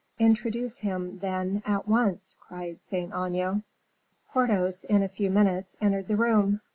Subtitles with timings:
[0.17, 3.61] "Introduce him, then, at once," cried Saint Aignan.
[4.33, 6.59] Porthos, in a few minutes, entered the room.